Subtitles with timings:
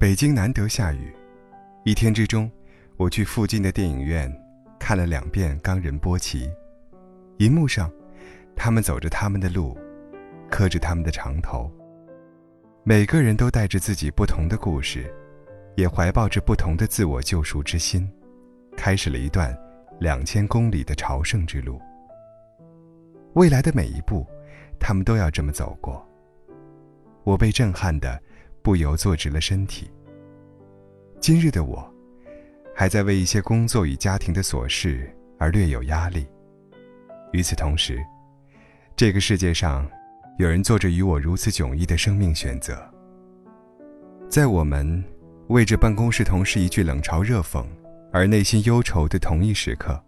[0.00, 1.14] 北京难得下雨，
[1.84, 2.50] 一天之中，
[2.96, 4.34] 我去附近的电影院
[4.78, 6.46] 看了两遍《冈仁波齐》。
[7.36, 7.92] 银幕上，
[8.56, 9.76] 他们走着他们的路，
[10.50, 11.70] 磕着他们的长头。
[12.82, 15.14] 每个人都带着自己不同的故事，
[15.76, 18.10] 也怀抱着不同的自我救赎之心，
[18.78, 19.54] 开始了一段
[19.98, 21.78] 两千公里的朝圣之路。
[23.34, 24.26] 未来的每一步，
[24.78, 26.02] 他们都要这么走过。
[27.22, 28.18] 我被震撼的，
[28.62, 29.90] 不由坐直了身体。
[31.20, 31.88] 今日的我，
[32.74, 36.26] 还在为一些工作与家庭的琐事而略有压力。
[37.32, 38.02] 与此同时，
[38.96, 39.88] 这个世界上，
[40.38, 42.78] 有人做着与我如此迥异的生命选择。
[44.28, 45.02] 在我们
[45.48, 47.64] 为着办公室同事一句冷嘲热讽
[48.12, 50.00] 而内心忧愁的同一时刻，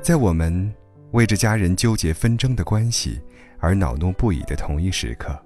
[0.00, 0.72] 在我们
[1.12, 3.20] 为着家人纠结纷争的关系
[3.58, 5.36] 而恼怒不已的同一时刻。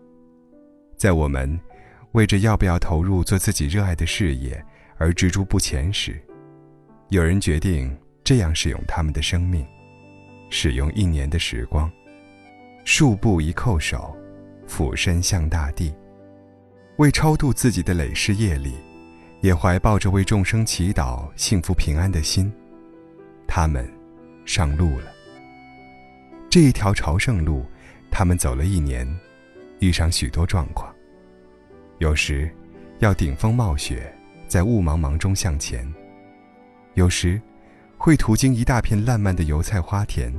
[0.96, 1.58] 在我们
[2.12, 4.62] 为着要不要投入做自己热爱的事业
[4.98, 6.20] 而执着不前时，
[7.08, 9.66] 有人决定这样使用他们的生命，
[10.50, 11.90] 使用一年的时光，
[12.84, 14.16] 数步一叩首，
[14.66, 15.94] 俯身向大地，
[16.98, 18.74] 为超度自己的累世业力，
[19.40, 22.52] 也怀抱着为众生祈祷幸福平安的心，
[23.46, 23.88] 他们
[24.44, 25.06] 上路了。
[26.50, 27.64] 这一条朝圣路，
[28.10, 29.08] 他们走了一年。
[29.78, 30.94] 遇上许多状况，
[32.00, 32.50] 有时
[33.00, 34.10] 要顶风冒雪，
[34.48, 35.84] 在雾茫茫中向前；
[36.94, 37.38] 有时
[37.98, 40.32] 会途经一大片烂漫的油菜花田；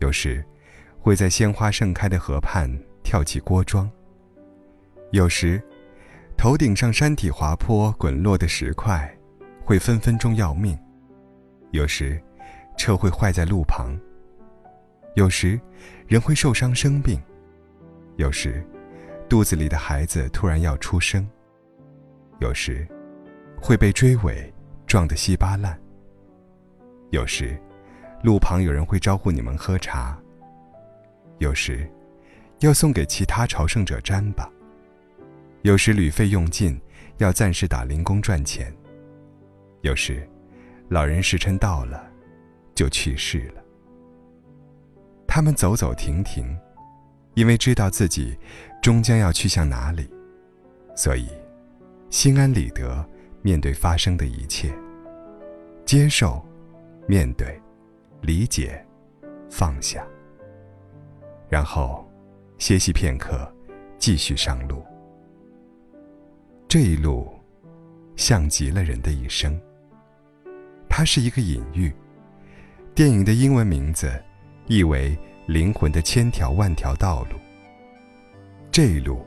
[0.00, 0.44] 有时
[0.98, 2.70] 会在鲜花盛开的河畔
[3.02, 3.88] 跳起锅庄；
[5.12, 5.62] 有时
[6.36, 9.10] 头顶上山体滑坡滚落的石块
[9.64, 10.76] 会分分钟要命；
[11.70, 12.22] 有时
[12.76, 13.98] 车会坏在路旁；
[15.14, 15.58] 有时
[16.06, 17.18] 人会受伤生病。
[18.16, 18.62] 有时，
[19.30, 21.24] 肚子里的孩子突然要出生；
[22.40, 22.84] 有时，
[23.62, 24.52] 会被追尾
[24.88, 25.72] 撞得稀巴烂；
[27.10, 27.56] 有时，
[28.24, 30.16] 路旁有人会招呼你们喝茶；
[31.38, 31.88] 有时，
[32.58, 34.50] 要送给其他朝圣者沾吧；
[35.62, 36.76] 有时旅费用尽，
[37.18, 38.66] 要暂时打零工赚钱；
[39.82, 40.28] 有时，
[40.88, 42.04] 老人时辰到了，
[42.74, 43.62] 就去世了。
[45.24, 46.58] 他们走走停停。
[47.34, 48.36] 因为知道自己
[48.80, 50.08] 终将要去向哪里，
[50.96, 51.28] 所以
[52.08, 53.04] 心安理得
[53.42, 54.72] 面对发生的一切，
[55.84, 56.44] 接受、
[57.06, 57.60] 面对、
[58.20, 58.84] 理解、
[59.50, 60.06] 放下，
[61.48, 62.08] 然后
[62.58, 63.46] 歇息片刻，
[63.98, 64.82] 继续上路。
[66.66, 67.28] 这一路
[68.16, 69.60] 像极了人的一生。
[70.88, 71.92] 它是一个隐喻，
[72.94, 74.10] 电影的英文名字
[74.66, 75.18] 意为。
[75.46, 77.36] 灵魂的千条万条道路，
[78.72, 79.26] 这一路，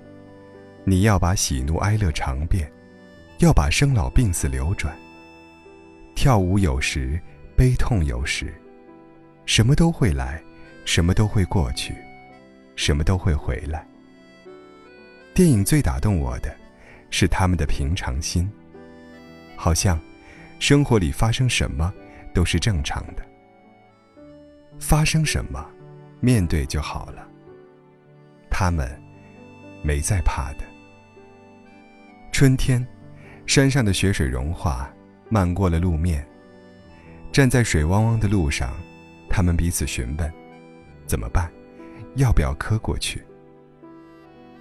[0.86, 2.72] 你要把喜怒哀乐尝遍，
[3.40, 4.98] 要把生老病死流转。
[6.16, 7.20] 跳舞有时，
[7.56, 8.54] 悲痛有时，
[9.46, 10.42] 什么都会来，
[10.86, 11.94] 什么都会过去，
[12.76, 13.86] 什么都会回来。
[15.34, 16.56] 电影最打动我的，
[17.10, 18.50] 是他们的平常心，
[19.58, 20.00] 好像
[20.58, 21.94] 生活里发生什么
[22.34, 23.24] 都是正常的，
[24.80, 25.70] 发生什么。
[26.22, 27.28] 面对就好了。
[28.50, 28.90] 他们
[29.84, 30.64] 没在怕的。
[32.32, 32.86] 春天，
[33.46, 34.92] 山上的雪水融化，
[35.30, 36.28] 漫过了路面。
[37.32, 38.74] 站在水汪汪的路上，
[39.30, 40.34] 他们彼此询问
[41.06, 41.52] ：“怎么办？
[42.16, 43.22] 要不要磕过去？”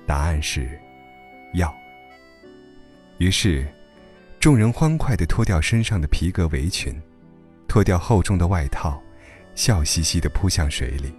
[0.07, 0.79] 答案是：
[1.55, 1.73] 要。
[3.19, 3.67] 于是，
[4.41, 6.95] 众人欢快地脱掉身上的皮革围裙，
[7.69, 9.01] 脱掉厚重的外套，
[9.55, 11.15] 笑嘻嘻地扑向水里。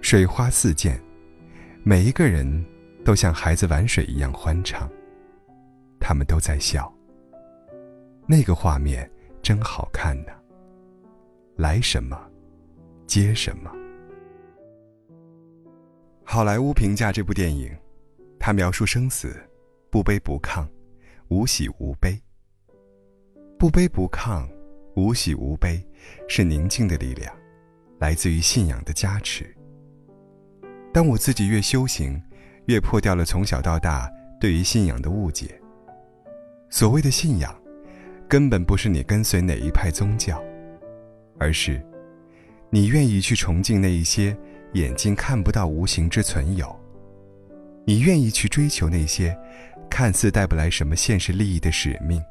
[0.00, 0.98] 水花四溅，
[1.84, 2.64] 每一个人
[3.08, 4.86] 都像孩子玩水一样欢畅。
[5.98, 6.92] 他们都在笑。
[8.26, 9.10] 那个画面
[9.40, 10.32] 真好看呢。
[11.56, 12.20] 来什么，
[13.06, 13.72] 接什么。
[16.22, 17.74] 好莱坞评价这部电影，
[18.38, 19.34] 他描述生死，
[19.88, 20.68] 不卑不亢，
[21.28, 22.14] 无喜无悲。
[23.58, 24.46] 不卑不亢，
[24.96, 25.82] 无喜无悲，
[26.28, 27.34] 是宁静的力量，
[28.00, 29.56] 来自于信仰的加持。
[30.92, 32.22] 当我自己越修行，
[32.68, 35.58] 越破掉了从小到大对于信仰的误解。
[36.68, 37.54] 所谓的信仰，
[38.28, 40.42] 根本不是你跟随哪一派宗教，
[41.38, 41.82] 而是
[42.70, 44.36] 你愿意去崇敬那一些
[44.74, 46.78] 眼睛看不到无形之存有，
[47.86, 49.34] 你愿意去追求那些
[49.88, 52.22] 看似带不来什么现实利益的使命，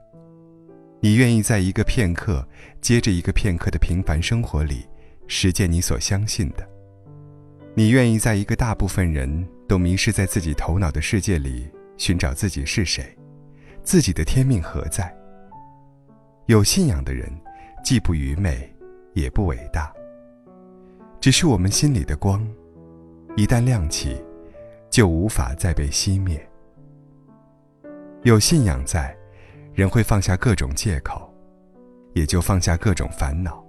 [1.02, 2.48] 你愿意在一个片刻
[2.80, 4.86] 接着一个片刻的平凡生活里，
[5.28, 6.64] 实践你所相信的。
[7.74, 13.04] 你愿意在一个大部分人都迷失在自己头脑的世界里寻找自己是谁，
[13.84, 15.14] 自己的天命何在。
[16.46, 17.30] 有信仰的人，
[17.84, 18.74] 既不愚昧，
[19.14, 19.94] 也不伟大。
[21.20, 22.48] 只是我们心里的光，
[23.36, 24.16] 一旦亮起，
[24.90, 26.42] 就无法再被熄灭。
[28.24, 29.14] 有信仰在，
[29.74, 31.30] 人会放下各种借口，
[32.14, 33.62] 也就放下各种烦恼。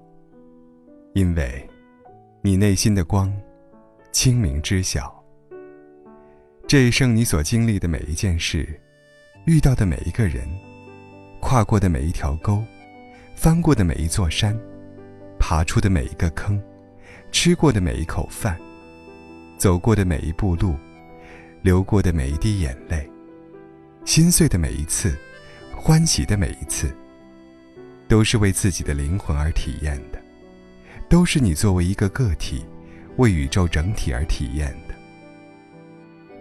[1.15, 1.69] 因为，
[2.41, 3.33] 你内心的光，
[4.13, 5.18] 清明知晓。
[6.69, 8.79] 这一生你所经历的每一件事，
[9.47, 10.47] 遇到的每一个人，
[11.41, 12.63] 跨过的每一条沟，
[13.35, 14.55] 翻过的每一座山，
[15.39, 16.63] 爬出的每一个坑，
[17.33, 18.55] 吃过的每一口饭，
[19.57, 20.77] 走过的每一步路，
[21.63, 23.11] 流过的每一滴眼泪，
[24.05, 25.17] 心碎的每一次，
[25.75, 26.95] 欢喜的每一次，
[28.09, 30.23] 都是为自己的灵魂而体验的，
[31.09, 32.63] 都是你作为一个个体，
[33.17, 34.77] 为宇宙整体而体验。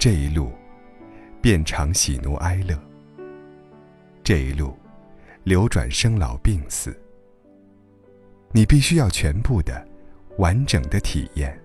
[0.07, 0.53] 这一路，
[1.41, 2.79] 遍尝喜怒哀乐。
[4.23, 4.73] 这一路，
[5.43, 6.97] 流转生老病死。
[8.53, 9.85] 你必须要全部的、
[10.37, 11.61] 完整的体验。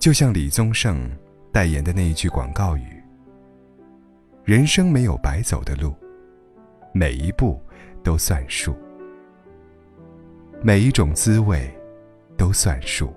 [0.00, 1.08] 就像李宗盛
[1.52, 3.00] 代言的那一句广告语
[4.42, 5.94] ：“人生没有白走的路，
[6.92, 7.62] 每一步
[8.02, 8.74] 都算数，
[10.60, 11.72] 每一种滋味
[12.36, 13.14] 都算数，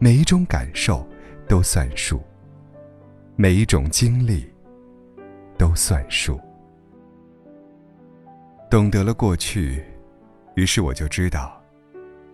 [0.00, 1.06] 每一种感受
[1.46, 2.20] 都算数。”
[3.40, 4.44] 每一种经历，
[5.56, 6.40] 都算数。
[8.68, 9.80] 懂得了过去，
[10.56, 11.62] 于是我就知道，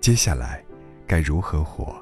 [0.00, 0.64] 接下来
[1.06, 1.94] 该如何活。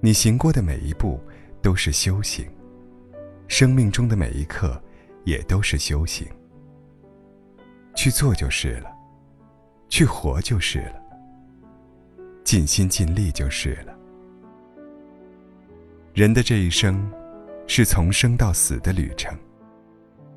[0.00, 1.20] 你行过的每一步
[1.60, 2.50] 都是修行，
[3.46, 4.82] 生命中的每一刻
[5.24, 6.26] 也都是修行。
[7.94, 8.90] 去做就是了，
[9.90, 11.02] 去活就是了，
[12.42, 13.94] 尽心尽力就是了。
[16.14, 17.06] 人的这一生。
[17.72, 19.32] 是从生到死的旅程，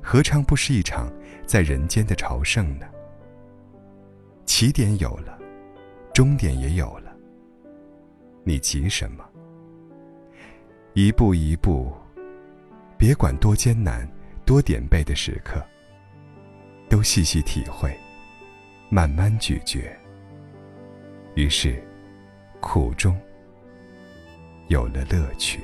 [0.00, 1.12] 何尝不是一场
[1.44, 2.86] 在人间的朝圣呢？
[4.46, 5.36] 起点有了，
[6.12, 7.12] 终点也有了，
[8.44, 9.28] 你急什么？
[10.92, 11.92] 一步一步，
[12.96, 14.08] 别管多艰难、
[14.46, 15.60] 多点背的时刻，
[16.88, 17.92] 都细细体会，
[18.88, 19.80] 慢慢咀嚼。
[21.34, 21.82] 于是，
[22.60, 23.20] 苦中
[24.68, 25.58] 有了乐趣。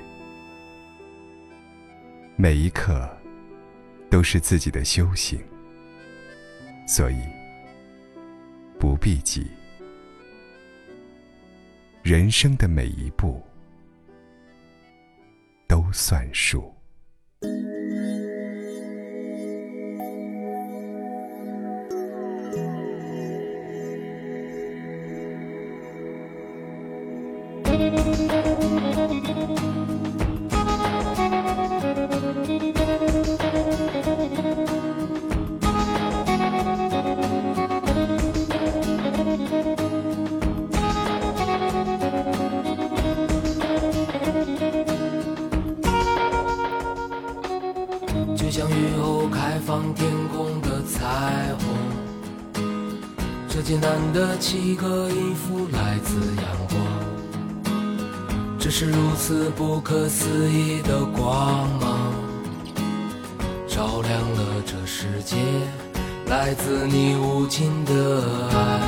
[2.43, 3.07] 每一刻
[4.09, 5.39] 都是自己的修行，
[6.89, 7.19] 所以
[8.79, 9.47] 不必急。
[12.03, 13.43] 人生的每一步
[15.69, 16.75] 都算数。
[48.51, 51.69] 像雨后开放天空的彩虹，
[53.49, 56.77] 这简单的七个音符来自阳光，
[58.59, 62.13] 这是如此不可思议的光芒，
[63.69, 65.37] 照亮了这世界，
[66.27, 68.81] 来自你无尽的爱，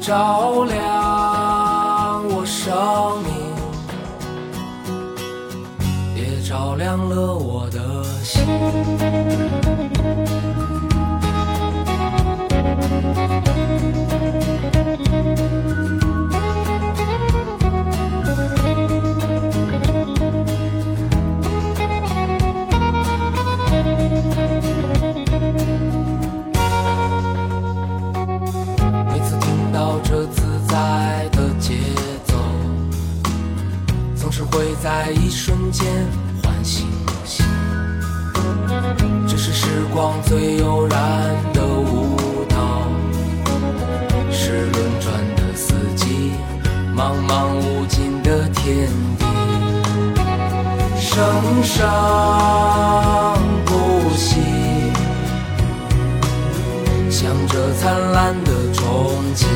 [0.00, 3.34] 照亮我生命。
[6.16, 7.80] 也照亮了我的
[8.24, 9.04] 心。
[40.34, 40.98] 最悠然
[41.52, 42.56] 的舞蹈，
[44.32, 46.32] 是轮转的四季，
[46.92, 49.24] 茫茫无尽的天地，
[50.98, 51.86] 生生
[53.64, 54.40] 不息，
[57.08, 58.82] 向着灿烂的终
[59.36, 59.46] 极。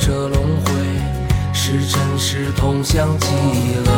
[0.00, 0.72] 这轮回
[1.52, 3.26] 是真是痛想极
[3.84, 3.91] 了。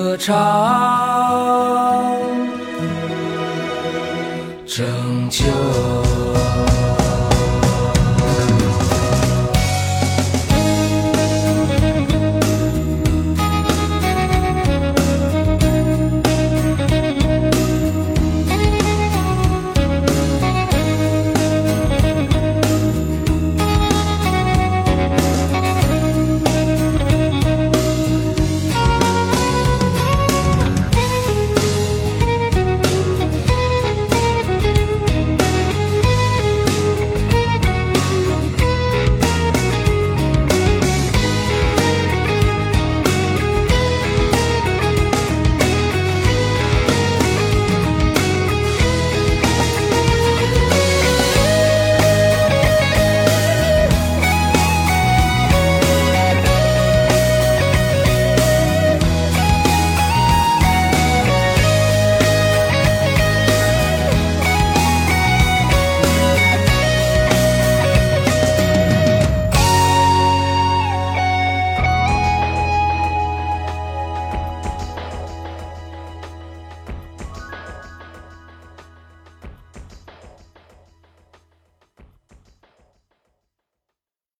[0.00, 0.34] 歌唱
[4.66, 5.44] 拯救